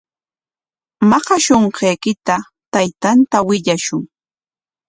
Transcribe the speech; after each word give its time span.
Maqashunqaykita 1.09 2.35
taytanta 2.71 3.37
willashun. 3.47 4.01